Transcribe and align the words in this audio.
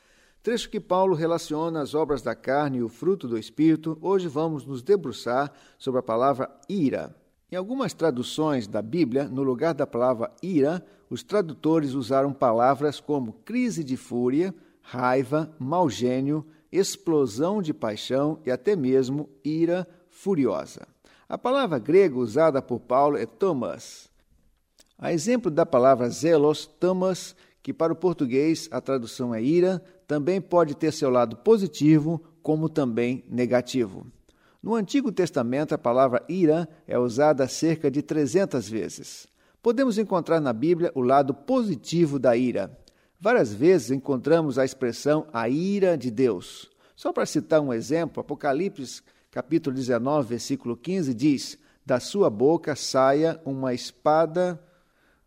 trecho 0.40 0.70
que 0.70 0.78
Paulo 0.78 1.16
relaciona 1.16 1.82
as 1.82 1.92
obras 1.92 2.22
da 2.22 2.36
carne 2.36 2.78
e 2.78 2.82
o 2.84 2.88
fruto 2.88 3.26
do 3.26 3.36
espírito, 3.36 3.98
hoje 4.00 4.28
vamos 4.28 4.64
nos 4.64 4.80
debruçar 4.80 5.52
sobre 5.76 5.98
a 5.98 6.04
palavra 6.04 6.48
ira. 6.68 7.14
Em 7.50 7.56
algumas 7.56 7.92
traduções 7.92 8.68
da 8.68 8.80
Bíblia, 8.80 9.24
no 9.28 9.42
lugar 9.42 9.74
da 9.74 9.88
palavra 9.88 10.32
ira, 10.40 10.84
os 11.10 11.24
tradutores 11.24 11.94
usaram 11.94 12.32
palavras 12.32 13.00
como 13.00 13.32
crise 13.44 13.82
de 13.82 13.96
fúria, 13.96 14.54
raiva, 14.80 15.52
mau 15.58 15.90
gênio, 15.90 16.46
explosão 16.70 17.60
de 17.60 17.74
paixão 17.74 18.38
e 18.46 18.52
até 18.52 18.76
mesmo 18.76 19.28
ira 19.44 19.86
furiosa. 20.08 20.93
A 21.34 21.38
palavra 21.38 21.80
grega 21.80 22.16
usada 22.16 22.62
por 22.62 22.78
Paulo 22.78 23.16
é 23.16 23.26
Thomas. 23.26 24.08
A 24.96 25.12
exemplo 25.12 25.50
da 25.50 25.66
palavra 25.66 26.08
zelos, 26.08 26.64
Thomas, 26.64 27.34
que 27.60 27.72
para 27.72 27.92
o 27.92 27.96
português 27.96 28.68
a 28.70 28.80
tradução 28.80 29.34
é 29.34 29.42
ira, 29.42 29.82
também 30.06 30.40
pode 30.40 30.76
ter 30.76 30.92
seu 30.92 31.10
lado 31.10 31.36
positivo, 31.38 32.22
como 32.40 32.68
também 32.68 33.24
negativo. 33.28 34.06
No 34.62 34.76
Antigo 34.76 35.10
Testamento, 35.10 35.74
a 35.74 35.78
palavra 35.78 36.22
ira 36.28 36.68
é 36.86 36.96
usada 36.96 37.48
cerca 37.48 37.90
de 37.90 38.00
300 38.00 38.68
vezes. 38.68 39.26
Podemos 39.60 39.98
encontrar 39.98 40.38
na 40.38 40.52
Bíblia 40.52 40.92
o 40.94 41.00
lado 41.00 41.34
positivo 41.34 42.16
da 42.16 42.36
ira. 42.36 42.78
Várias 43.18 43.52
vezes 43.52 43.90
encontramos 43.90 44.56
a 44.56 44.64
expressão 44.64 45.26
a 45.32 45.48
ira 45.48 45.98
de 45.98 46.12
Deus. 46.12 46.70
Só 46.94 47.12
para 47.12 47.26
citar 47.26 47.60
um 47.60 47.72
exemplo, 47.72 48.20
Apocalipse 48.20 49.02
capítulo 49.34 49.74
19, 49.74 50.28
versículo 50.28 50.76
15 50.76 51.12
diz: 51.12 51.58
Da 51.84 51.98
sua 51.98 52.30
boca 52.30 52.76
saia 52.76 53.40
uma 53.44 53.74
espada, 53.74 54.62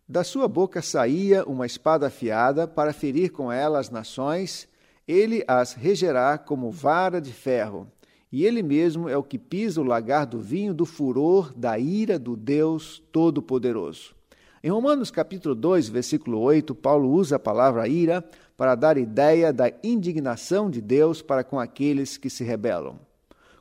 da 0.07 0.23
sua 0.23 0.47
boca 0.47 0.81
saía 0.81 1.43
uma 1.43 1.65
espada 1.65 2.07
afiada 2.07 2.65
para 2.65 2.93
ferir 2.93 3.33
com 3.33 3.51
ela 3.51 3.79
as 3.79 3.89
nações, 3.89 4.65
ele 5.05 5.43
as 5.45 5.73
regerá 5.73 6.37
como 6.37 6.71
vara 6.71 7.19
de 7.19 7.33
ferro. 7.33 7.85
E 8.31 8.45
ele 8.45 8.63
mesmo 8.63 9.09
é 9.09 9.17
o 9.17 9.23
que 9.23 9.37
pisa 9.37 9.81
o 9.81 9.83
lagar 9.83 10.25
do 10.25 10.39
vinho 10.39 10.73
do 10.73 10.85
furor 10.85 11.53
da 11.53 11.77
ira 11.77 12.17
do 12.17 12.37
Deus 12.37 13.03
Todo-Poderoso. 13.11 14.15
Em 14.63 14.69
Romanos 14.69 15.11
capítulo 15.11 15.53
2, 15.53 15.89
versículo 15.89 16.39
8, 16.39 16.73
Paulo 16.73 17.11
usa 17.11 17.35
a 17.35 17.39
palavra 17.39 17.85
ira 17.89 18.23
para 18.55 18.73
dar 18.73 18.97
ideia 18.97 19.51
da 19.51 19.69
indignação 19.83 20.69
de 20.69 20.79
Deus 20.79 21.21
para 21.21 21.43
com 21.43 21.59
aqueles 21.59 22.15
que 22.15 22.29
se 22.29 22.45
rebelam. 22.45 23.06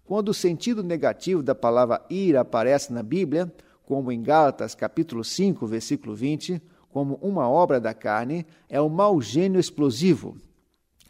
Quando 0.07 0.29
o 0.29 0.35
sentido 0.35 0.85
negativo 0.85 1.43
da 1.43 1.55
palavra 1.55 2.01
ira 2.09 2.43
aparece 2.43 2.93
na 2.93 3.03
Bíblia, 3.03 3.53
como 3.85 4.13
em 4.13 4.23
Gálatas 4.23 4.73
capítulo 4.73 5.25
5, 5.25 5.67
versículo 5.67 6.15
20, 6.15 6.63
como 6.89 7.19
uma 7.21 7.49
obra 7.49 7.81
da 7.81 7.93
carne, 7.93 8.47
é 8.69 8.81
o 8.81 8.89
mau 8.89 9.21
gênio 9.21 9.59
explosivo, 9.59 10.37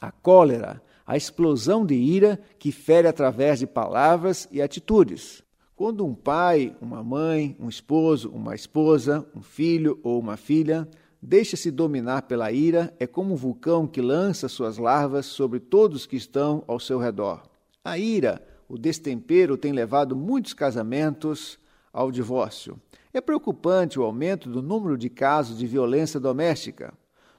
a 0.00 0.10
cólera, 0.10 0.82
a 1.06 1.14
explosão 1.14 1.84
de 1.84 1.94
ira 1.94 2.40
que 2.58 2.72
fere 2.72 3.06
através 3.06 3.58
de 3.58 3.66
palavras 3.66 4.48
e 4.50 4.62
atitudes. 4.62 5.42
Quando 5.76 6.04
um 6.04 6.14
pai, 6.14 6.74
uma 6.80 7.04
mãe, 7.04 7.54
um 7.60 7.68
esposo, 7.68 8.30
uma 8.30 8.54
esposa, 8.54 9.26
um 9.36 9.42
filho 9.42 10.00
ou 10.02 10.18
uma 10.18 10.38
filha 10.38 10.88
deixa-se 11.20 11.70
dominar 11.70 12.22
pela 12.22 12.50
ira, 12.50 12.94
é 12.98 13.06
como 13.06 13.34
um 13.34 13.36
vulcão 13.36 13.86
que 13.86 14.00
lança 14.00 14.48
suas 14.48 14.78
larvas 14.78 15.26
sobre 15.26 15.60
todos 15.60 16.06
que 16.06 16.16
estão 16.16 16.64
ao 16.66 16.80
seu 16.80 16.98
redor. 16.98 17.42
A 17.84 17.98
ira 17.98 18.42
o 18.68 18.76
destempero 18.76 19.56
tem 19.56 19.72
levado 19.72 20.16
muitos 20.16 20.52
casamentos 20.52 21.58
ao 21.92 22.10
divórcio. 22.10 22.78
É 23.12 23.20
preocupante 23.20 23.98
o 23.98 24.02
aumento 24.02 24.50
do 24.50 24.62
número 24.62 24.98
de 24.98 25.08
casos 25.08 25.56
de 25.56 25.66
violência 25.66 26.20
doméstica. 26.20 26.92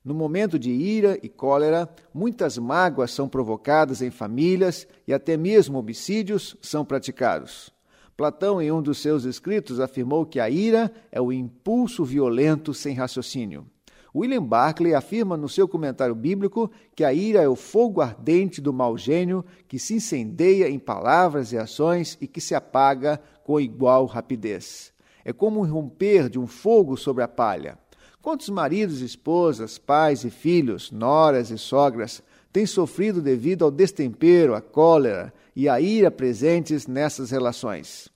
No 0.03 0.13
momento 0.13 0.57
de 0.57 0.71
ira 0.71 1.19
e 1.21 1.27
cólera, 1.27 1.89
muitas 2.13 2.57
mágoas 2.57 3.11
são 3.11 3.27
provocadas 3.27 4.01
em 4.01 4.09
famílias 4.09 4.87
e 5.07 5.13
até 5.13 5.35
mesmo 5.35 5.77
homicídios 5.77 6.55
são 6.61 6.85
praticados. 6.85 7.71
Platão, 8.15 8.59
em 8.59 8.71
um 8.71 8.81
dos 8.81 8.97
seus 8.99 9.25
escritos, 9.25 9.79
afirmou 9.79 10.25
que 10.25 10.39
a 10.39 10.49
ira 10.49 10.91
é 11.11 11.21
o 11.21 11.31
impulso 11.31 12.03
violento 12.03 12.73
sem 12.73 12.95
raciocínio. 12.95 13.67
William 14.17 14.43
Barclay 14.43 14.95
afirma 14.95 15.37
no 15.37 15.47
seu 15.47 15.67
comentário 15.67 16.15
bíblico 16.15 16.71
que 16.95 17.03
a 17.03 17.13
ira 17.13 17.39
é 17.39 17.47
o 17.47 17.55
fogo 17.55 18.01
ardente 18.01 18.59
do 18.59 18.73
mau 18.73 18.97
gênio 18.97 19.45
que 19.67 19.77
se 19.77 19.93
incendeia 19.93 20.67
em 20.67 20.79
palavras 20.79 21.51
e 21.51 21.57
ações 21.57 22.17
e 22.19 22.25
que 22.25 22.41
se 22.41 22.55
apaga 22.55 23.21
com 23.43 23.59
igual 23.59 24.07
rapidez. 24.07 24.91
É 25.23 25.31
como 25.31 25.59
o 25.59 25.65
romper 25.67 26.29
de 26.29 26.39
um 26.39 26.47
fogo 26.47 26.97
sobre 26.97 27.23
a 27.23 27.27
palha. 27.27 27.77
Quantos 28.19 28.49
maridos, 28.49 29.01
esposas, 29.01 29.77
pais 29.77 30.23
e 30.23 30.31
filhos, 30.31 30.89
noras 30.91 31.51
e 31.51 31.57
sogras 31.57 32.23
têm 32.51 32.65
sofrido 32.65 33.21
devido 33.21 33.65
ao 33.65 33.69
destempero, 33.69 34.55
à 34.55 34.61
cólera 34.61 35.31
e 35.55 35.69
à 35.69 35.79
ira 35.79 36.09
presentes 36.09 36.87
nessas 36.87 37.29
relações? 37.29 38.09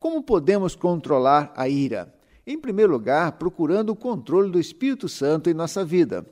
Como 0.00 0.20
podemos 0.20 0.74
controlar 0.74 1.52
a 1.54 1.68
ira? 1.68 2.13
Em 2.46 2.58
primeiro 2.58 2.92
lugar, 2.92 3.32
procurando 3.32 3.90
o 3.90 3.96
controle 3.96 4.50
do 4.50 4.60
Espírito 4.60 5.08
Santo 5.08 5.48
em 5.48 5.54
nossa 5.54 5.82
vida. 5.82 6.26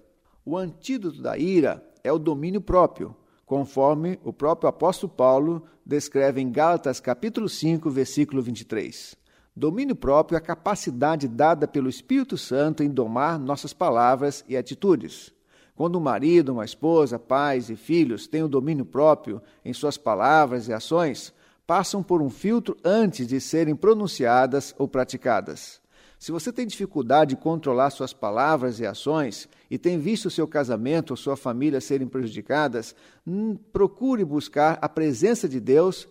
O 0.44 0.59
antídoto 0.59 1.23
da 1.23 1.38
ira 1.38 1.82
é 2.05 2.12
o 2.12 2.19
domínio 2.19 2.61
próprio, 2.61 3.17
conforme 3.47 4.20
o 4.23 4.31
próprio 4.31 4.69
apóstolo 4.69 5.11
Paulo 5.11 5.62
descreve 5.87 6.38
em 6.38 6.53
Gálatas 6.53 7.00
capítulo 7.00 7.49
5, 7.49 7.88
versículo 7.88 8.43
23. 8.43 9.17
Domínio 9.56 9.97
próprio 9.97 10.37
é 10.37 10.38
a 10.38 10.43
capacidade 10.43 11.26
dada 11.26 11.67
pelo 11.67 11.88
Espírito 11.88 12.37
Santo 12.37 12.82
em 12.82 12.91
domar 12.91 13.38
nossas 13.38 13.73
palavras 13.73 14.44
e 14.47 14.55
atitudes. 14.55 15.32
Quando 15.75 15.97
um 15.97 16.03
marido, 16.03 16.53
uma 16.53 16.64
esposa, 16.64 17.19
pais 17.19 17.70
e 17.70 17.76
filhos 17.76 18.26
têm 18.26 18.43
o 18.43 18.49
domínio 18.49 18.85
próprio 18.85 19.41
em 19.64 19.73
suas 19.73 19.97
palavras 19.97 20.69
e 20.69 20.75
ações, 20.75 21.32
passam 21.67 22.03
por 22.03 22.20
um 22.20 22.29
filtro 22.29 22.76
antes 22.85 23.26
de 23.26 23.41
serem 23.41 23.75
pronunciadas 23.75 24.75
ou 24.79 24.87
praticadas. 24.87 25.81
Se 26.22 26.30
você 26.30 26.52
tem 26.52 26.64
dificuldade 26.64 27.34
de 27.34 27.40
controlar 27.42 27.90
suas 27.90 28.12
palavras 28.12 28.78
e 28.78 28.86
ações 28.86 29.48
e 29.69 29.76
tem 29.76 29.98
visto 29.98 30.30
seu 30.30 30.46
casamento 30.46 31.10
ou 31.10 31.16
sua 31.16 31.36
família 31.36 31.80
serem 31.80 32.06
prejudicadas, 32.06 32.94
hum, 33.26 33.56
procure 33.72 34.24
buscar 34.24 34.78
a 34.80 34.88
presença 34.88 35.48
de 35.48 35.58
Deus 35.58 36.06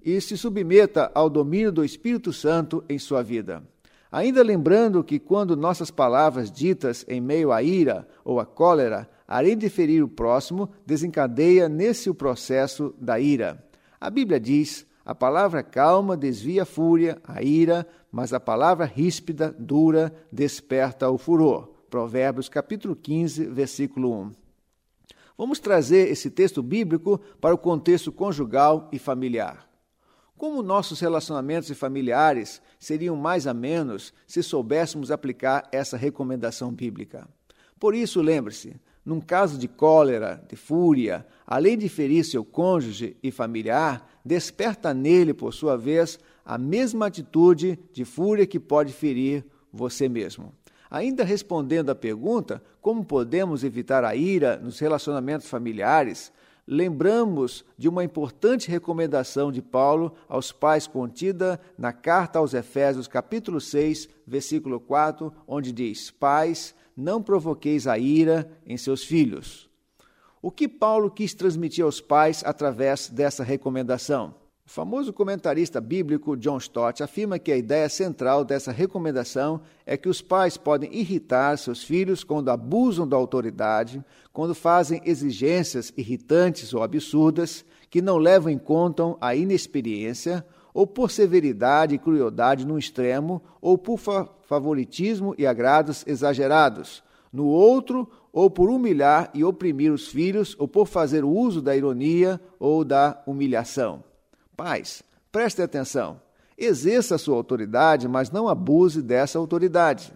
e 0.00 0.20
se 0.20 0.36
submeta 0.36 1.10
ao 1.12 1.28
domínio 1.28 1.72
do 1.72 1.84
Espírito 1.84 2.32
Santo 2.32 2.84
em 2.88 2.96
sua 2.96 3.24
vida. 3.24 3.60
Ainda 4.08 4.40
lembrando 4.40 5.02
que 5.02 5.18
quando 5.18 5.56
nossas 5.56 5.90
palavras 5.90 6.48
ditas 6.48 7.04
em 7.08 7.20
meio 7.20 7.50
à 7.50 7.60
ira 7.60 8.06
ou 8.24 8.38
à 8.38 8.46
cólera, 8.46 9.10
além 9.26 9.58
de 9.58 9.68
ferir 9.68 10.00
o 10.00 10.08
próximo, 10.08 10.70
desencadeia 10.86 11.68
nesse 11.68 12.08
o 12.08 12.14
processo 12.14 12.94
da 13.00 13.18
ira. 13.18 13.66
A 14.00 14.10
Bíblia 14.10 14.38
diz: 14.38 14.86
a 15.06 15.14
palavra 15.14 15.62
calma 15.62 16.16
desvia 16.16 16.64
a 16.64 16.66
fúria, 16.66 17.22
a 17.22 17.40
ira, 17.40 17.86
mas 18.10 18.32
a 18.32 18.40
palavra 18.40 18.84
ríspida, 18.84 19.54
dura, 19.56 20.12
desperta 20.32 21.08
o 21.08 21.16
furor. 21.16 21.68
Provérbios 21.88 22.48
capítulo 22.48 22.96
15, 22.96 23.44
versículo 23.46 24.12
1. 24.12 24.32
Vamos 25.38 25.60
trazer 25.60 26.08
esse 26.10 26.28
texto 26.28 26.60
bíblico 26.60 27.20
para 27.40 27.54
o 27.54 27.58
contexto 27.58 28.10
conjugal 28.10 28.88
e 28.90 28.98
familiar. 28.98 29.70
Como 30.36 30.60
nossos 30.60 30.98
relacionamentos 30.98 31.70
familiares 31.78 32.60
seriam 32.76 33.14
mais 33.14 33.46
a 33.46 33.54
menos 33.54 34.12
se 34.26 34.42
soubéssemos 34.42 35.12
aplicar 35.12 35.68
essa 35.70 35.96
recomendação 35.96 36.72
bíblica? 36.72 37.28
Por 37.78 37.94
isso, 37.94 38.20
lembre-se: 38.20 38.74
num 39.06 39.20
caso 39.20 39.56
de 39.56 39.68
cólera, 39.68 40.42
de 40.48 40.56
fúria, 40.56 41.24
além 41.46 41.78
de 41.78 41.88
ferir 41.88 42.24
seu 42.24 42.44
cônjuge 42.44 43.16
e 43.22 43.30
familiar, 43.30 44.04
desperta 44.24 44.92
nele, 44.92 45.32
por 45.32 45.54
sua 45.54 45.76
vez, 45.76 46.18
a 46.44 46.58
mesma 46.58 47.06
atitude 47.06 47.78
de 47.92 48.04
fúria 48.04 48.44
que 48.44 48.58
pode 48.58 48.92
ferir 48.92 49.44
você 49.72 50.08
mesmo. 50.08 50.52
Ainda 50.90 51.22
respondendo 51.22 51.90
à 51.90 51.94
pergunta 51.94 52.60
como 52.80 53.04
podemos 53.04 53.62
evitar 53.62 54.04
a 54.04 54.16
ira 54.16 54.56
nos 54.56 54.80
relacionamentos 54.80 55.48
familiares, 55.48 56.32
lembramos 56.66 57.64
de 57.78 57.88
uma 57.88 58.02
importante 58.02 58.68
recomendação 58.68 59.52
de 59.52 59.62
Paulo 59.62 60.14
aos 60.28 60.50
pais 60.50 60.88
contida 60.88 61.60
na 61.78 61.92
carta 61.92 62.40
aos 62.40 62.54
Efésios, 62.54 63.06
capítulo 63.06 63.60
6, 63.60 64.08
versículo 64.26 64.80
4, 64.80 65.32
onde 65.46 65.70
diz: 65.70 66.10
Pais, 66.10 66.74
não 66.96 67.22
provoqueis 67.22 67.86
a 67.86 67.98
ira 67.98 68.50
em 68.66 68.76
seus 68.76 69.04
filhos. 69.04 69.68
O 70.40 70.50
que 70.50 70.68
Paulo 70.68 71.10
quis 71.10 71.34
transmitir 71.34 71.84
aos 71.84 72.00
pais 72.00 72.42
através 72.44 73.08
dessa 73.08 73.42
recomendação? 73.42 74.34
O 74.66 74.68
famoso 74.68 75.12
comentarista 75.12 75.80
bíblico 75.80 76.36
John 76.36 76.56
Stott 76.58 77.00
afirma 77.00 77.38
que 77.38 77.52
a 77.52 77.56
ideia 77.56 77.88
central 77.88 78.44
dessa 78.44 78.72
recomendação 78.72 79.60
é 79.86 79.96
que 79.96 80.08
os 80.08 80.20
pais 80.20 80.56
podem 80.56 80.92
irritar 80.92 81.56
seus 81.56 81.84
filhos 81.84 82.24
quando 82.24 82.50
abusam 82.50 83.06
da 83.06 83.16
autoridade, 83.16 84.04
quando 84.32 84.56
fazem 84.56 85.00
exigências 85.04 85.92
irritantes 85.96 86.74
ou 86.74 86.82
absurdas, 86.82 87.64
que 87.88 88.02
não 88.02 88.16
levam 88.16 88.50
em 88.50 88.58
conta 88.58 89.16
a 89.20 89.36
inexperiência, 89.36 90.44
ou 90.76 90.86
por 90.86 91.10
severidade 91.10 91.94
e 91.94 91.98
crueldade 91.98 92.66
no 92.66 92.78
extremo, 92.78 93.40
ou 93.62 93.78
por 93.78 93.98
favoritismo 94.42 95.34
e 95.38 95.46
agrados 95.46 96.04
exagerados. 96.06 97.02
No 97.32 97.46
outro, 97.46 98.06
ou 98.30 98.50
por 98.50 98.68
humilhar 98.68 99.30
e 99.32 99.42
oprimir 99.42 99.90
os 99.90 100.08
filhos, 100.08 100.54
ou 100.58 100.68
por 100.68 100.86
fazer 100.86 101.24
uso 101.24 101.62
da 101.62 101.74
ironia 101.74 102.38
ou 102.60 102.84
da 102.84 103.22
humilhação. 103.26 104.04
Pais, 104.54 105.02
preste 105.32 105.62
atenção. 105.62 106.20
Exerça 106.58 107.16
sua 107.16 107.36
autoridade, 107.36 108.06
mas 108.06 108.30
não 108.30 108.46
abuse 108.46 109.00
dessa 109.00 109.38
autoridade. 109.38 110.12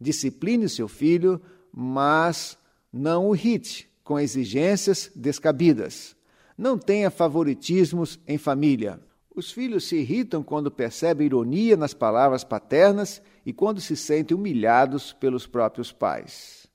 Discipline 0.00 0.70
seu 0.70 0.88
filho, 0.88 1.38
mas 1.70 2.56
não 2.90 3.28
o 3.28 3.36
irrite 3.36 3.90
com 4.02 4.18
exigências 4.18 5.10
descabidas. 5.14 6.16
Não 6.56 6.78
tenha 6.78 7.10
favoritismos 7.10 8.18
em 8.26 8.38
família. 8.38 9.06
Os 9.38 9.52
filhos 9.52 9.84
se 9.84 9.94
irritam 9.94 10.42
quando 10.42 10.68
percebem 10.68 11.26
ironia 11.26 11.76
nas 11.76 11.94
palavras 11.94 12.42
paternas 12.42 13.22
e 13.46 13.52
quando 13.52 13.80
se 13.80 13.94
sentem 13.94 14.36
humilhados 14.36 15.12
pelos 15.12 15.46
próprios 15.46 15.92
pais. 15.92 16.66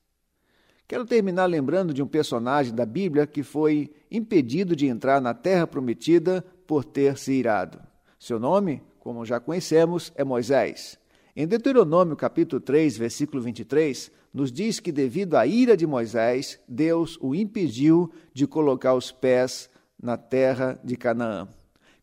Quero 0.88 1.04
terminar 1.04 1.44
lembrando 1.44 1.92
de 1.92 2.02
um 2.02 2.06
personagem 2.06 2.74
da 2.74 2.86
Bíblia 2.86 3.26
que 3.26 3.42
foi 3.42 3.92
impedido 4.10 4.74
de 4.74 4.86
entrar 4.86 5.20
na 5.20 5.34
terra 5.34 5.66
prometida 5.66 6.42
por 6.66 6.86
ter 6.86 7.18
se 7.18 7.34
irado. 7.34 7.82
Seu 8.18 8.40
nome, 8.40 8.82
como 8.98 9.26
já 9.26 9.38
conhecemos, 9.38 10.10
é 10.16 10.24
Moisés. 10.24 10.98
Em 11.36 11.46
Deuteronômio 11.46 12.16
capítulo 12.16 12.62
3, 12.62 12.96
versículo 12.96 13.42
23, 13.42 14.10
nos 14.32 14.50
diz 14.50 14.80
que 14.80 14.90
devido 14.90 15.36
à 15.36 15.46
ira 15.46 15.76
de 15.76 15.86
Moisés, 15.86 16.58
Deus 16.66 17.18
o 17.20 17.34
impediu 17.34 18.10
de 18.32 18.46
colocar 18.46 18.94
os 18.94 19.12
pés 19.12 19.68
na 20.02 20.16
terra 20.16 20.80
de 20.82 20.96
Canaã. 20.96 21.46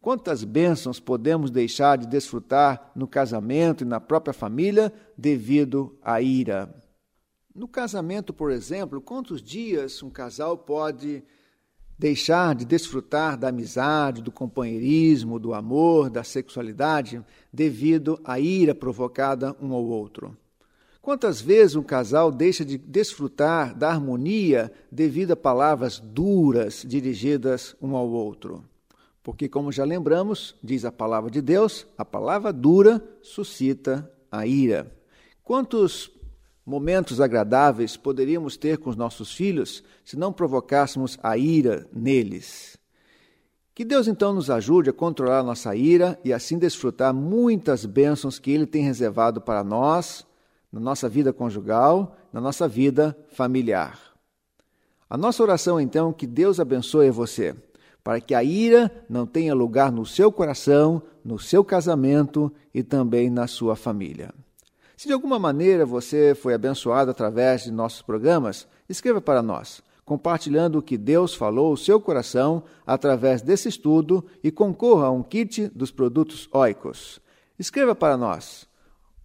Quantas 0.02 0.44
bênçãos 0.44 1.00
podemos 1.00 1.52
deixar 1.52 1.96
de 1.96 2.08
desfrutar 2.08 2.92
no 2.96 3.08
casamento 3.08 3.84
e 3.84 3.88
na 3.88 4.00
própria 4.00 4.34
família 4.34 4.92
devido 5.16 5.96
à 6.02 6.20
ira? 6.20 6.74
No 7.54 7.68
casamento, 7.68 8.34
por 8.34 8.50
exemplo, 8.50 9.00
quantos 9.00 9.44
dias 9.44 10.02
um 10.02 10.10
casal 10.10 10.58
pode 10.58 11.24
deixar 12.00 12.56
de 12.56 12.66
desfrutar 12.66 13.38
da 13.38 13.50
amizade, 13.50 14.24
do 14.24 14.32
companheirismo, 14.32 15.38
do 15.38 15.54
amor, 15.54 16.10
da 16.10 16.24
sexualidade 16.24 17.24
devido 17.54 18.20
à 18.24 18.40
ira 18.40 18.74
provocada 18.74 19.56
um 19.62 19.72
ao 19.72 19.86
outro. 19.86 20.36
Quantas 21.00 21.40
vezes 21.40 21.76
um 21.76 21.84
casal 21.84 22.32
deixa 22.32 22.66
de 22.66 22.76
desfrutar 22.76 23.78
da 23.78 23.90
harmonia 23.90 24.72
devido 24.92 25.34
a 25.34 25.36
palavras 25.36 26.00
duras 26.00 26.84
dirigidas 26.88 27.76
um 27.80 27.96
ao 27.96 28.10
outro? 28.10 28.71
Porque, 29.24 29.48
como 29.48 29.72
já 29.72 29.84
lembramos, 29.84 30.56
diz 30.64 30.84
a 30.84 30.92
palavra 30.92 31.30
de 31.30 31.42
Deus, 31.42 31.86
a 31.98 32.04
palavra 32.04 32.52
dura 32.52 33.04
suscita 33.22 34.12
a 34.32 34.48
ira. 34.48 34.92
Quantos 35.44 36.12
momentos 36.66 37.20
agradáveis 37.20 37.98
poderíamos 37.98 38.58
ter 38.58 38.78
com 38.78 38.90
os 38.90 38.96
nossos 38.96 39.34
filhos 39.34 39.84
se 40.04 40.18
não 40.18 40.32
provocássemos 40.32 41.20
a 41.22 41.38
ira 41.38 41.88
neles. 41.94 42.78
Que 43.74 43.86
Deus 43.86 44.08
então 44.08 44.34
nos 44.34 44.50
ajude 44.50 44.90
a 44.90 44.94
controlar 44.94 45.44
nossa 45.44 45.76
ira 45.76 46.20
e 46.24 46.34
assim 46.34 46.58
desfrutar 46.58 47.14
muitas 47.14 47.86
bênçãos 47.86 48.38
que 48.38 48.52
Ele 48.52 48.66
tem 48.66 48.84
reservado 48.84 49.42
para 49.42 49.64
nós, 49.64 50.26
na 50.72 50.80
nossa 50.80 51.08
vida 51.08 51.34
conjugal, 51.34 52.16
na 52.32 52.42
nossa 52.42 52.68
vida 52.68 53.18
familiar. 53.34 54.00
A 55.10 55.18
nossa 55.18 55.44
oração 55.44 55.80
então 55.80 56.14
que 56.14 56.28
Deus 56.28 56.60
abençoe 56.60 57.10
você, 57.10 57.56
para 58.04 58.20
que 58.20 58.34
a 58.34 58.44
ira 58.44 58.92
não 59.10 59.26
tenha 59.26 59.54
lugar 59.54 59.92
no 59.92 60.06
seu 60.06 60.32
coração, 60.32 61.02
no 61.24 61.38
seu 61.38 61.64
casamento 61.64 62.52
e 62.74 62.84
também 62.84 63.30
na 63.30 63.48
sua 63.48 63.76
família. 63.76 64.34
Se 64.98 65.08
de 65.08 65.14
alguma 65.14 65.40
maneira 65.40 65.86
você 65.86 66.36
foi 66.36 66.54
abençoado 66.54 67.10
através 67.10 67.64
de 67.64 67.72
nossos 67.72 68.02
programas, 68.02 68.68
escreva 68.88 69.20
para 69.20 69.42
nós, 69.42 69.82
compartilhando 70.06 70.78
o 70.78 70.82
que 70.82 70.98
Deus 70.98 71.34
falou 71.34 71.72
ao 71.72 71.78
seu 71.78 72.00
coração 72.00 72.64
através 72.86 73.42
desse 73.42 73.70
estudo 73.70 74.24
e 74.44 74.52
concorra 74.52 75.08
a 75.08 75.12
um 75.12 75.24
kit 75.24 75.68
dos 75.70 75.90
produtos 75.90 76.48
Oicos. 76.52 77.20
Escreva 77.58 77.96
para 77.96 78.18
nós. 78.18 78.68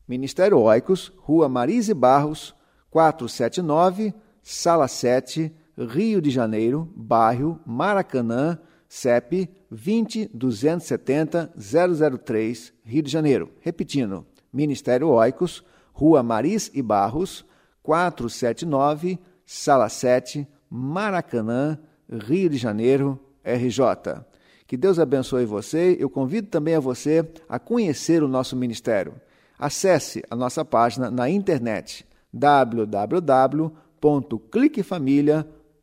Ministério 0.09 0.59
Oicos, 0.61 1.13
Rua 1.19 1.49
Marise 1.49 1.93
Barros, 1.93 2.55
479, 2.91 4.15
Sala 4.43 4.87
7, 4.89 5.53
Rio 5.79 6.23
de 6.23 6.31
Janeiro, 6.31 6.91
bairro 6.97 7.61
Maracanã, 7.67 8.59
CEP 8.89 9.49
20 9.71 10.31
270 10.33 11.53
003, 11.57 12.73
Rio 12.85 13.03
de 13.03 13.11
Janeiro. 13.11 13.51
Repetindo, 13.61 14.25
Ministério 14.53 15.09
Oicos, 15.09 15.63
Rua 15.93 16.23
Maris 16.23 16.71
e 16.73 16.81
Barros, 16.81 17.45
479, 17.83 19.19
Sala 19.45 19.89
7, 19.89 20.49
Maracanã, 20.71 21.79
Rio 22.09 22.49
de 22.49 22.57
Janeiro, 22.57 23.21
RJ. 23.45 24.25
Que 24.67 24.77
Deus 24.77 24.99
abençoe 24.99 25.45
você. 25.45 25.97
Eu 26.01 26.11
convido 26.11 26.49
também 26.49 26.75
a 26.75 26.81
você 26.81 27.29
a 27.49 27.59
conhecer 27.59 28.23
o 28.23 28.29
nosso 28.29 28.57
ministério. 28.57 29.15
Acesse 29.59 30.25
a 30.31 30.35
nossa 30.35 30.65
página 30.65 31.11
na 31.11 31.31
internet 31.31 32.07